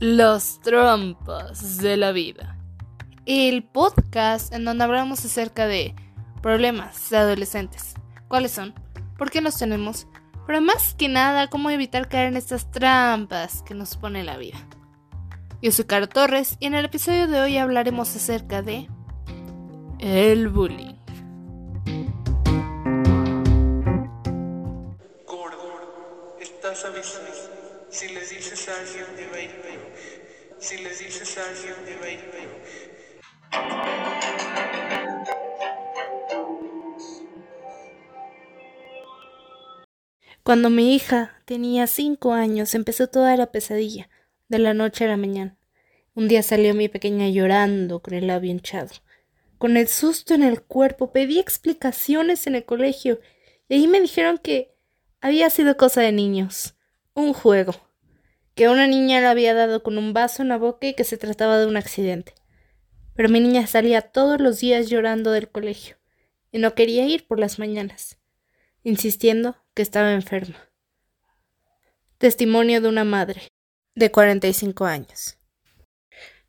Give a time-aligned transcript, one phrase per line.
[0.00, 2.58] Los trompas de la vida.
[3.26, 5.94] El podcast en donde hablamos acerca de
[6.42, 7.94] problemas de adolescentes.
[8.26, 8.74] ¿Cuáles son?
[9.16, 10.08] ¿Por qué los tenemos?
[10.46, 14.58] Pero más que nada, cómo evitar caer en estas trampas que nos pone la vida.
[15.62, 18.88] Yo soy Caro Torres y en el episodio de hoy hablaremos acerca de
[20.00, 20.96] el bullying.
[27.94, 28.72] Si les dices a
[29.40, 29.92] ir peor.
[30.58, 31.76] Si les dices a alguien
[32.32, 32.60] peor.
[40.42, 44.10] Cuando mi hija tenía cinco años empezó toda la pesadilla,
[44.48, 45.56] de la noche a la mañana.
[46.16, 48.90] Un día salió mi pequeña llorando con el labio hinchado.
[49.56, 53.20] Con el susto en el cuerpo pedí explicaciones en el colegio
[53.68, 54.74] y ahí me dijeron que
[55.20, 56.74] había sido cosa de niños,
[57.14, 57.84] un juego
[58.54, 61.18] que una niña le había dado con un vaso en la boca y que se
[61.18, 62.34] trataba de un accidente.
[63.14, 65.96] Pero mi niña salía todos los días llorando del colegio
[66.52, 68.18] y no quería ir por las mañanas,
[68.82, 70.56] insistiendo que estaba enferma.
[72.18, 73.48] Testimonio de una madre
[73.94, 75.36] de 45 años.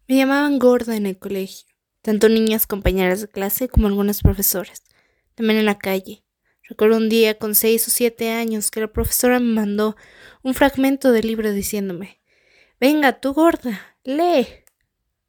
[0.07, 1.67] Me llamaban gorda en el colegio,
[2.03, 4.83] tanto niñas compañeras de clase como algunas profesoras,
[5.33, 6.24] también en la calle.
[6.67, 9.95] Recuerdo un día con seis o siete años que la profesora me mandó
[10.41, 12.19] un fragmento del libro diciéndome
[12.79, 14.47] Venga, tú gorda, lee.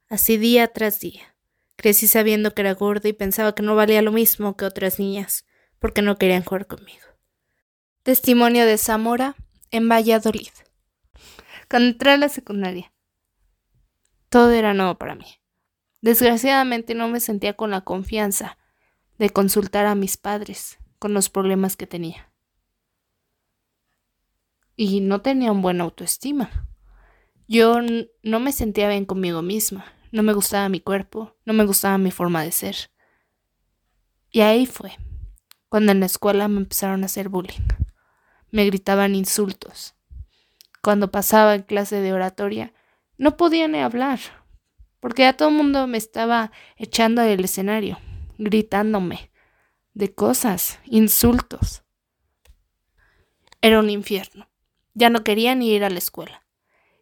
[0.08, 1.36] Así día tras día.
[1.76, 5.44] Crecí sabiendo que era gorda y pensaba que no valía lo mismo que otras niñas,
[5.78, 7.04] porque no querían jugar conmigo.
[8.02, 9.36] Testimonio de Zamora
[9.70, 10.48] en Valladolid.
[11.68, 12.92] Cuando entré a la secundaria,
[14.30, 15.26] todo era nuevo para mí.
[16.00, 18.56] Desgraciadamente no me sentía con la confianza
[19.18, 22.32] de consultar a mis padres con los problemas que tenía
[24.76, 26.68] y no tenía un buen autoestima.
[27.48, 27.78] Yo
[28.22, 32.10] no me sentía bien conmigo misma, no me gustaba mi cuerpo, no me gustaba mi
[32.10, 32.76] forma de ser.
[34.30, 34.92] Y ahí fue,
[35.68, 37.66] cuando en la escuela me empezaron a hacer bullying.
[38.50, 39.94] Me gritaban insultos.
[40.82, 42.72] Cuando pasaba en clase de oratoria,
[43.16, 44.20] no podía ni hablar,
[45.00, 47.98] porque ya todo el mundo me estaba echando del escenario,
[48.38, 49.30] gritándome
[49.96, 51.82] de cosas, insultos.
[53.62, 54.46] Era un infierno.
[54.92, 56.46] Ya no quería ni ir a la escuela.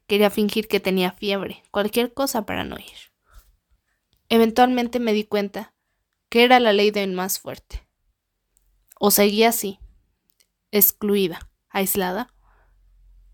[0.07, 3.13] Quería fingir que tenía fiebre, cualquier cosa para no ir.
[4.29, 5.75] Eventualmente me di cuenta
[6.29, 7.85] que era la ley del más fuerte.
[9.01, 9.81] O seguía así,
[10.71, 12.33] excluida, aislada,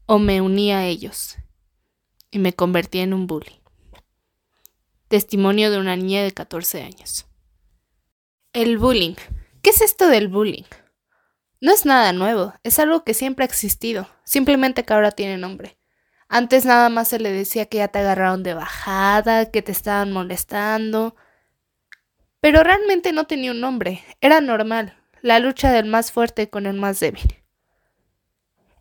[0.07, 1.37] o me unía a ellos
[2.31, 3.61] y me convertí en un bully.
[5.09, 7.27] Testimonio de una niña de 14 años.
[8.55, 9.17] El bullying.
[9.63, 10.65] ¿Qué es esto del bullying?
[11.61, 15.77] No es nada nuevo, es algo que siempre ha existido, simplemente que ahora tiene nombre.
[16.29, 20.13] Antes nada más se le decía que ya te agarraron de bajada, que te estaban
[20.13, 21.15] molestando.
[22.41, 26.79] Pero realmente no tenía un nombre, era normal, la lucha del más fuerte con el
[26.79, 27.45] más débil.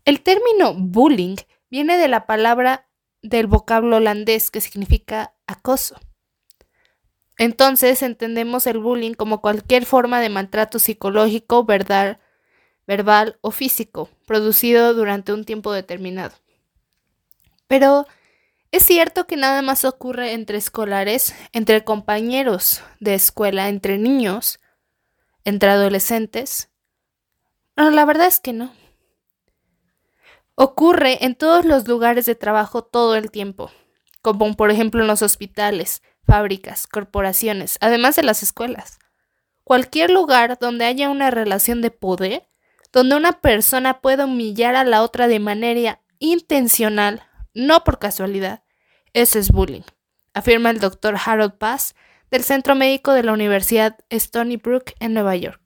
[0.06, 1.36] El término bullying
[1.70, 2.88] viene de la palabra
[3.22, 6.00] del vocablo holandés que significa acoso.
[7.40, 12.20] Entonces entendemos el bullying como cualquier forma de maltrato psicológico, verdad,
[12.86, 16.36] verbal o físico, producido durante un tiempo determinado.
[17.68, 18.06] Pero
[18.72, 24.60] es cierto que nada más ocurre entre escolares, entre compañeros de escuela, entre niños,
[25.46, 26.70] entre adolescentes.
[27.78, 28.74] No, la verdad es que no.
[30.56, 33.72] Ocurre en todos los lugares de trabajo todo el tiempo,
[34.22, 39.00] como por ejemplo en los hospitales, fábricas, corporaciones, además de las escuelas.
[39.64, 42.50] Cualquier lugar donde haya una relación de poder
[42.92, 47.24] donde una persona puede humillar a la otra de manera intencional,
[47.54, 48.64] no por casualidad.
[49.14, 49.84] Ese es bullying,
[50.34, 51.96] afirma el doctor Harold Paz
[52.32, 55.62] del Centro Médico de la Universidad Stony Brook en Nueva York.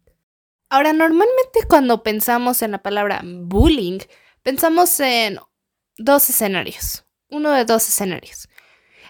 [0.70, 4.00] Ahora, normalmente cuando pensamos en la palabra bullying,
[4.42, 5.40] pensamos en
[5.98, 8.50] dos escenarios, uno de dos escenarios.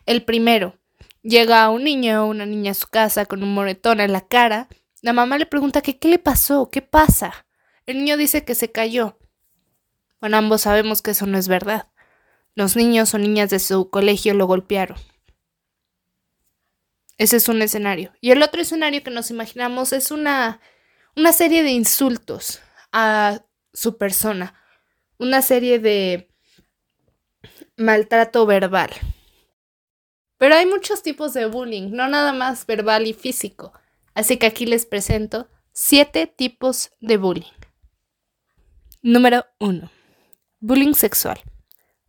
[0.05, 0.77] El primero,
[1.23, 4.67] llega un niño o una niña a su casa con un moretón en la cara,
[5.01, 7.45] la mamá le pregunta que qué le pasó, qué pasa.
[7.85, 9.17] El niño dice que se cayó.
[10.21, 11.89] Bueno, ambos sabemos que eso no es verdad.
[12.55, 14.97] los niños o niñas de su colegio lo golpearon.
[17.17, 18.13] Ese es un escenario.
[18.21, 20.61] Y el otro escenario que nos imaginamos es una,
[21.15, 22.61] una serie de insultos
[22.91, 23.41] a
[23.73, 24.53] su persona,
[25.17, 26.29] una serie de
[27.75, 28.91] maltrato verbal.
[30.37, 33.73] Pero hay muchos tipos de bullying, no nada más verbal y físico.
[34.13, 37.51] Así que aquí les presento siete tipos de bullying.
[39.01, 39.89] Número 1.
[40.59, 41.41] Bullying sexual.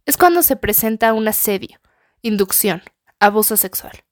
[0.06, 1.80] Es cuando se presenta un asedio,
[2.22, 2.82] inducción,
[3.18, 4.04] abuso sexual.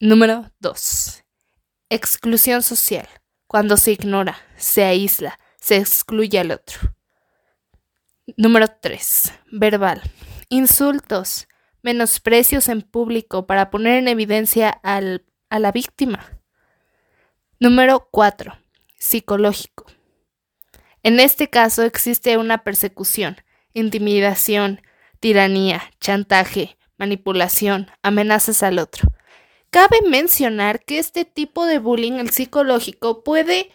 [0.00, 1.24] Número 2.
[1.88, 3.08] Exclusión social.
[3.46, 6.94] Cuando se ignora, se aísla, se excluye al otro.
[8.36, 9.32] Número 3.
[9.52, 10.02] Verbal.
[10.50, 11.48] Insultos,
[11.88, 15.00] menosprecios en público para poner en evidencia a
[15.58, 16.38] la víctima.
[17.60, 18.58] Número 4.
[18.98, 19.86] Psicológico.
[21.02, 23.38] En este caso existe una persecución,
[23.72, 24.82] intimidación,
[25.18, 29.08] tiranía, chantaje, manipulación, amenazas al otro.
[29.70, 33.70] Cabe mencionar que este tipo de bullying, el psicológico, puede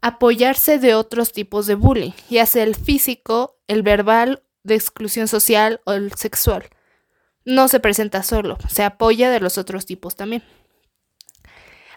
[0.00, 5.82] apoyarse de otros tipos de bullying, ya sea el físico, el verbal, de exclusión social
[5.84, 6.70] o el sexual.
[7.44, 10.42] No se presenta solo, se apoya de los otros tipos también.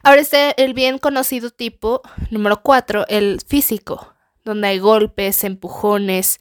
[0.04, 2.02] Ahora está el bien conocido tipo
[2.32, 6.40] número 4, el físico, donde hay golpes, empujones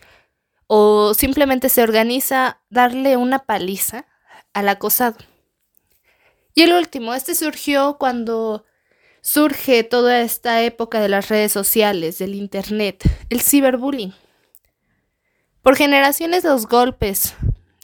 [0.67, 4.07] o simplemente se organiza darle una paliza
[4.53, 5.17] al acosado.
[6.55, 8.65] Y el último, este surgió cuando
[9.21, 14.15] surge toda esta época de las redes sociales, del Internet, el ciberbullying.
[15.63, 17.35] Por generaciones los golpes,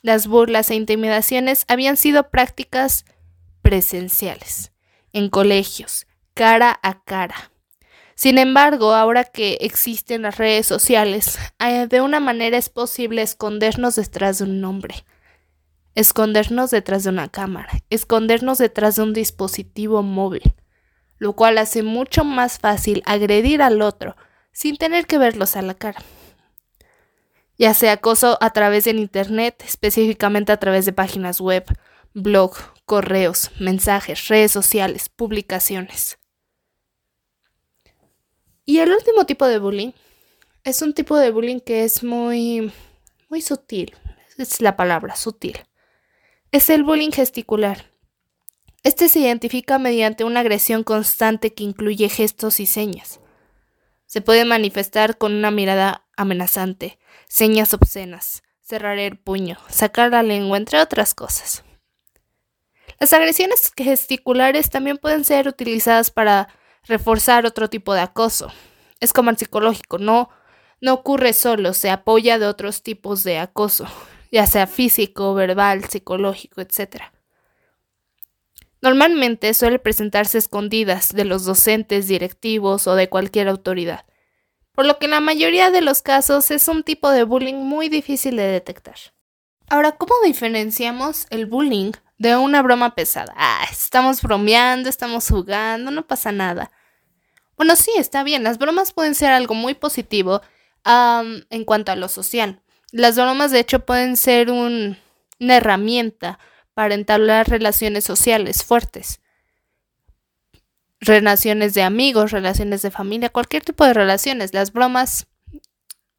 [0.03, 3.05] las burlas e intimidaciones habían sido prácticas
[3.63, 4.73] presenciales,
[5.13, 7.51] en colegios, cara a cara.
[8.15, 11.39] Sin embargo, ahora que existen las redes sociales,
[11.89, 15.05] de una manera es posible escondernos detrás de un nombre,
[15.95, 20.55] escondernos detrás de una cámara, escondernos detrás de un dispositivo móvil,
[21.19, 24.17] lo cual hace mucho más fácil agredir al otro
[24.53, 26.03] sin tener que verlos a la cara.
[27.59, 31.65] Ya sea acoso a través del Internet, específicamente a través de páginas web,
[32.13, 32.55] blog,
[32.85, 36.19] correos, mensajes, redes sociales, publicaciones.
[38.65, 39.93] Y el último tipo de bullying
[40.65, 42.73] es un tipo de bullying que es muy,
[43.29, 43.95] muy sutil.
[44.37, 45.59] Es la palabra, sutil.
[46.51, 47.91] Es el bullying gesticular.
[48.83, 53.21] Este se identifica mediante una agresión constante que incluye gestos y señas.
[54.07, 56.99] Se puede manifestar con una mirada amenazante,
[57.29, 61.65] señas obscenas, cerrar el puño, sacar la lengua, entre otras cosas.
[62.99, 66.49] Las agresiones gesticulares también pueden ser utilizadas para
[66.85, 68.51] reforzar otro tipo de acoso.
[69.01, 70.31] Es como el psicológico, no,
[70.81, 73.87] no ocurre solo, se apoya de otros tipos de acoso,
[74.33, 77.03] ya sea físico, verbal, psicológico, etc.
[78.81, 84.07] Normalmente suele presentarse escondidas de los docentes, directivos o de cualquier autoridad,
[84.77, 87.89] por lo que en la mayoría de los casos es un tipo de bullying muy
[87.89, 88.97] difícil de detectar.
[89.69, 93.35] Ahora, ¿cómo diferenciamos el bullying de una broma pesada.
[93.37, 96.71] Ah, estamos bromeando, estamos jugando, no pasa nada.
[97.57, 100.43] Bueno, sí, está bien, las bromas pueden ser algo muy positivo
[100.85, 102.63] en cuanto a lo social.
[102.93, 104.97] Las bromas, de hecho, pueden ser una
[105.41, 106.39] herramienta
[106.75, 109.21] para entablar relaciones sociales fuertes.
[111.01, 114.55] Relaciones de amigos, relaciones de familia, cualquier tipo de relaciones.
[114.55, 115.27] Las bromas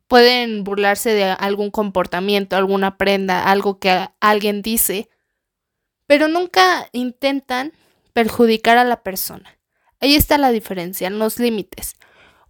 [0.08, 5.10] pueden burlarse de algún comportamiento, alguna prenda, algo que alguien dice
[6.08, 7.74] pero nunca intentan
[8.14, 9.60] perjudicar a la persona.
[10.00, 11.98] Ahí está la diferencia, los límites.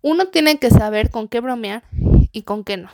[0.02, 1.84] Uno tiene que saber con qué bromear
[2.32, 2.90] y con qué no.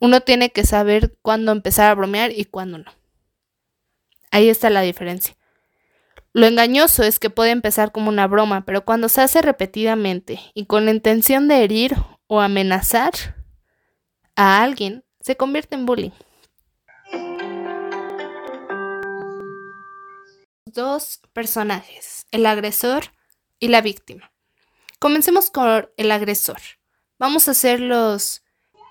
[0.00, 2.92] Uno tiene que saber cuándo empezar a bromear y cuándo no.
[4.30, 5.36] Ahí está la diferencia.
[6.34, 10.66] Lo engañoso es que puede empezar como una broma, pero cuando se hace repetidamente y
[10.66, 11.94] con la intención de herir
[12.26, 13.12] o amenazar
[14.36, 16.10] a alguien, se convierte en bullying.
[20.74, 23.04] dos personajes, el agresor
[23.58, 24.32] y la víctima.
[24.98, 26.58] Comencemos con el agresor.
[27.18, 28.42] Vamos a ser los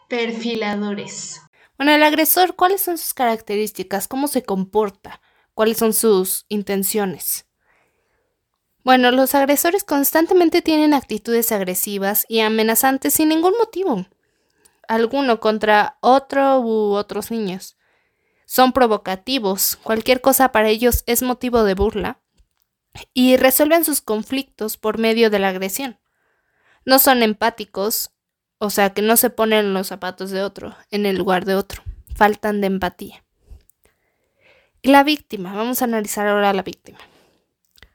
[0.08, 1.42] perfiladores.
[1.78, 4.08] Bueno, el agresor, ¿cuáles son sus características?
[4.08, 5.22] ¿Cómo se comporta?
[5.54, 7.46] ¿Cuáles son sus intenciones?
[8.84, 14.06] Bueno, los agresores constantemente tienen actitudes agresivas y amenazantes sin ningún motivo
[14.88, 17.78] alguno contra otro u otros niños
[18.46, 22.20] son provocativos, cualquier cosa para ellos es motivo de burla,
[23.14, 25.98] y resuelven sus conflictos por medio de la agresión.
[26.86, 28.12] No son empáticos,
[28.60, 31.56] o sea que no se ponen en los zapatos de otro, en el lugar de
[31.56, 31.82] otro,
[32.16, 33.23] faltan de empatía.
[34.84, 37.00] La víctima, vamos a analizar ahora a la víctima.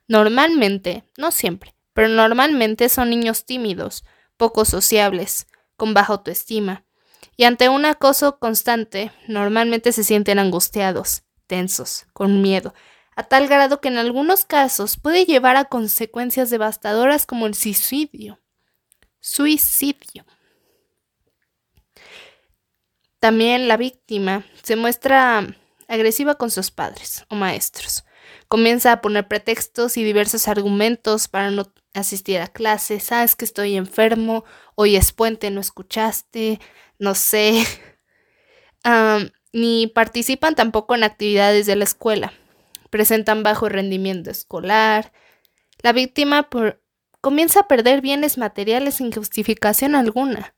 [0.06, 4.04] Normalmente, no siempre, pero normalmente son niños tímidos,
[4.38, 6.86] poco sociables, con baja autoestima,
[7.36, 12.72] y ante un acoso constante, normalmente se sienten angustiados, tensos, con miedo,
[13.14, 18.40] a tal grado que en algunos casos puede llevar a consecuencias devastadoras como el suicidio.
[19.20, 20.24] Suicidio.
[23.18, 25.54] También la víctima se muestra
[25.88, 28.04] agresiva con sus padres o maestros.
[28.46, 33.04] Comienza a poner pretextos y diversos argumentos para no asistir a clases.
[33.04, 36.60] Sabes que estoy enfermo, hoy es puente, no escuchaste,
[36.98, 37.64] no sé.
[39.52, 42.32] ni participan tampoco en actividades de la escuela.
[42.90, 45.12] Presentan bajo rendimiento escolar.
[45.82, 46.48] La víctima
[47.20, 50.54] comienza a perder bienes materiales sin justificación alguna.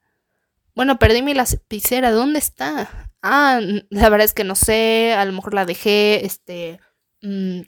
[0.74, 3.10] Bueno, perdí mi lapicera, ¿dónde está?
[3.22, 3.60] Ah,
[3.90, 6.80] la verdad es que no sé, a lo mejor la dejé, este,
[7.22, 7.62] mm,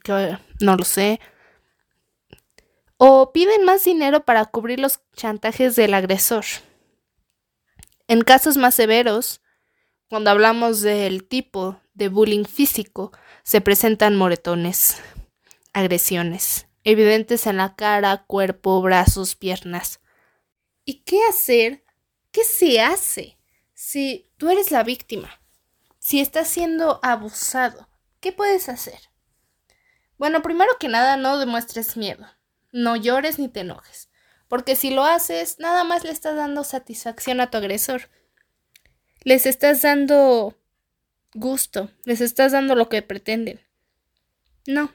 [0.61, 1.21] no lo sé.
[2.97, 6.45] O piden más dinero para cubrir los chantajes del agresor.
[8.07, 9.43] En casos más severos,
[10.09, 15.03] cuando hablamos del tipo de bullying físico, se presentan moretones,
[15.73, 20.01] agresiones, evidentes en la cara, cuerpo, brazos, piernas.
[20.85, 21.82] ¿Y qué hacer
[22.33, 23.39] ¿Qué se hace
[23.75, 25.31] si tú eres la víctima?
[25.99, 27.89] Si estás siendo abusado,
[28.21, 28.99] ¿qué puedes hacer?
[30.17, 32.27] Bueno, primero que nada, no demuestres miedo.
[32.73, 34.09] No llores ni te enojes.
[34.49, 38.09] Porque si lo haces, nada más le estás dando satisfacción a tu agresor.
[39.25, 40.59] Les estás dando
[41.35, 43.61] gusto, les estás dando lo que pretenden.
[44.67, 44.95] No.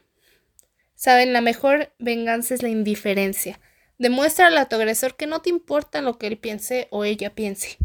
[0.95, 3.59] Saben, la mejor venganza es la indiferencia.
[3.97, 7.77] Demuéstrale a tu agresor que no te importa lo que él piense o ella piense,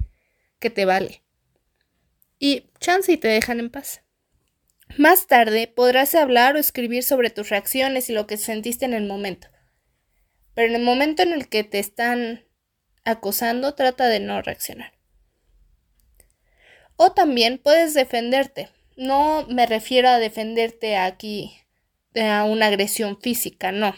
[0.58, 1.22] que te vale.
[2.38, 4.02] Y chance y te dejan en paz.
[4.98, 9.06] Más tarde podrás hablar o escribir sobre tus reacciones y lo que sentiste en el
[9.06, 9.48] momento.
[10.54, 12.44] Pero en el momento en el que te están
[13.04, 14.92] acosando, trata de no reaccionar.
[16.96, 18.68] O también puedes defenderte.
[18.96, 21.56] No me refiero a defenderte aquí
[22.14, 23.94] a una agresión física, no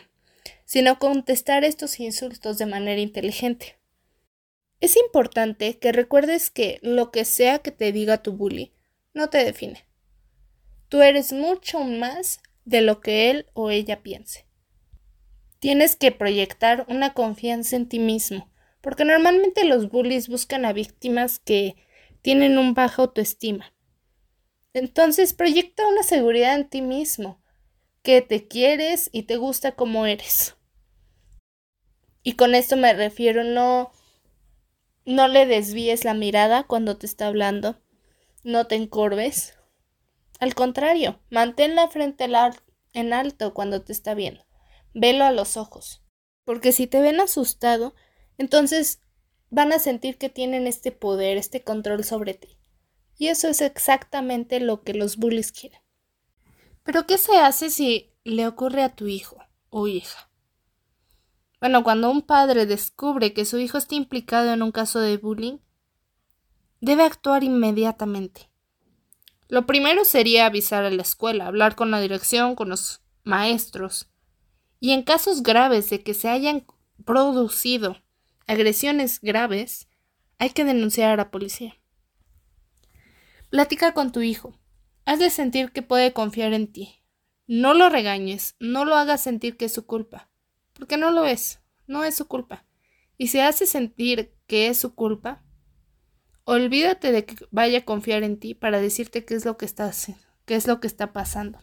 [0.64, 3.78] sino contestar estos insultos de manera inteligente.
[4.80, 8.72] Es importante que recuerdes que lo que sea que te diga tu bully
[9.14, 9.86] no te define.
[10.88, 14.46] Tú eres mucho más de lo que él o ella piense.
[15.58, 21.38] Tienes que proyectar una confianza en ti mismo, porque normalmente los bullies buscan a víctimas
[21.38, 21.76] que
[22.20, 23.72] tienen un baja autoestima.
[24.74, 27.40] Entonces proyecta una seguridad en ti mismo,
[28.04, 30.56] que te quieres y te gusta como eres.
[32.22, 33.92] Y con esto me refiero, no,
[35.06, 37.80] no le desvíes la mirada cuando te está hablando,
[38.44, 39.54] no te encorves.
[40.38, 42.28] Al contrario, mantén la frente
[42.92, 44.44] en alto cuando te está viendo.
[44.92, 46.02] Velo a los ojos.
[46.44, 47.94] Porque si te ven asustado,
[48.36, 49.00] entonces
[49.48, 52.58] van a sentir que tienen este poder, este control sobre ti.
[53.16, 55.83] Y eso es exactamente lo que los bullies quieren.
[56.84, 59.38] Pero ¿qué se hace si le ocurre a tu hijo
[59.70, 60.30] o hija?
[61.60, 65.58] Bueno, cuando un padre descubre que su hijo está implicado en un caso de bullying,
[66.80, 68.50] debe actuar inmediatamente.
[69.48, 74.10] Lo primero sería avisar a la escuela, hablar con la dirección, con los maestros.
[74.78, 76.66] Y en casos graves de que se hayan
[77.04, 77.96] producido
[78.46, 79.88] agresiones graves,
[80.38, 81.76] hay que denunciar a la policía.
[83.48, 84.54] Platica con tu hijo.
[85.04, 87.00] Hazle sentir que puede confiar en ti.
[87.46, 90.30] No lo regañes, no lo hagas sentir que es su culpa,
[90.72, 92.64] porque no lo es, no es su culpa.
[93.18, 95.42] Y si hace sentir que es su culpa,
[96.44, 99.90] olvídate de que vaya a confiar en ti para decirte qué es lo que está
[100.46, 101.60] qué es lo que está pasando.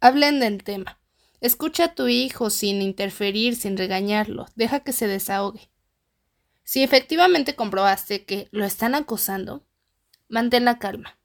[0.00, 1.00] Hablen del tema.
[1.40, 4.46] Escucha a tu hijo sin interferir, sin regañarlo.
[4.56, 5.70] Deja que se desahogue.
[6.64, 9.64] Si efectivamente comprobaste que lo están acosando,
[10.28, 11.18] mantén la calma.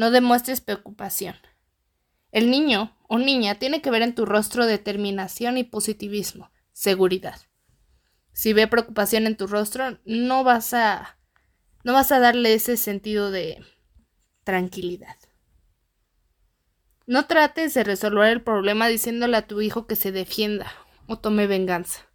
[0.00, 1.36] No demuestres preocupación.
[2.32, 7.38] El niño o niña tiene que ver en tu rostro determinación y positivismo, seguridad.
[8.32, 11.18] Si ve preocupación en tu rostro, no vas a
[11.84, 13.62] no vas a darle ese sentido de
[14.42, 15.16] tranquilidad.
[17.06, 20.72] No trates de resolver el problema diciéndole a tu hijo que se defienda
[21.08, 22.06] o tome venganza.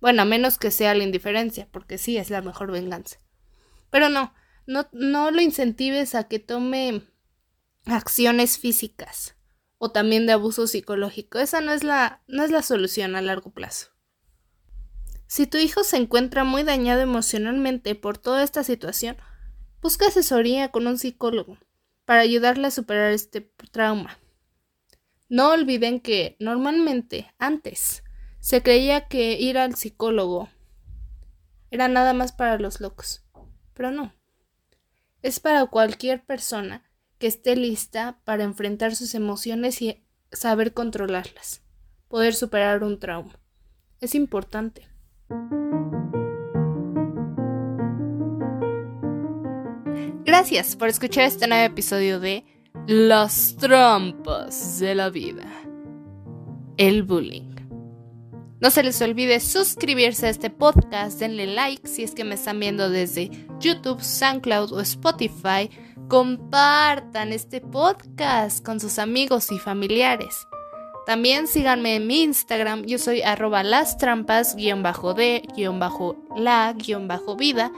[0.00, 3.18] Bueno, a menos que sea la indiferencia, porque sí es la mejor venganza.
[3.90, 4.32] Pero no,
[4.66, 7.02] no, no lo incentives a que tome
[7.86, 9.36] acciones físicas
[9.78, 11.38] o también de abuso psicológico.
[11.38, 13.88] Esa no es la, no es la solución a largo plazo.
[15.26, 19.16] Si tu hijo se encuentra muy dañado emocionalmente por toda esta situación,
[19.82, 21.58] busca asesoría con un psicólogo
[22.04, 23.40] para ayudarle a superar este
[23.70, 24.18] trauma.
[25.28, 28.04] No olviden que normalmente antes
[28.40, 30.48] se creía que ir al psicólogo
[31.70, 33.24] era nada más para los locos,
[33.72, 34.12] pero no.
[35.24, 36.82] Es para cualquier persona
[37.18, 41.62] que esté lista para enfrentar sus emociones y saber controlarlas,
[42.08, 43.40] poder superar un trauma.
[44.02, 44.86] Es importante.
[50.26, 52.44] Gracias por escuchar este nuevo episodio de
[52.86, 55.46] Las trampas de la vida.
[56.76, 57.53] El bullying.
[58.64, 62.58] No se les olvide suscribirse a este podcast, denle like si es que me están
[62.58, 63.30] viendo desde
[63.60, 65.68] YouTube, SoundCloud o Spotify.
[66.08, 70.48] Compartan este podcast con sus amigos y familiares.
[71.04, 76.74] También síganme en mi Instagram, yo soy arroba las trampas, la,
[77.36, 77.70] vida,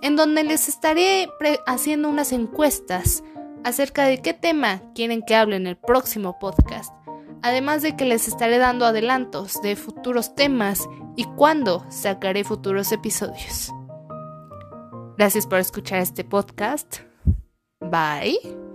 [0.00, 1.28] en donde les estaré
[1.66, 3.22] haciendo unas encuestas
[3.64, 7.01] acerca de qué tema quieren que hable en el próximo podcast
[7.42, 13.70] además de que les estaré dando adelantos de futuros temas y cuándo sacaré futuros episodios.
[15.18, 17.00] Gracias por escuchar este podcast.
[17.80, 18.71] Bye.